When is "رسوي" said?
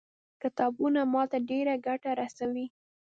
2.19-2.65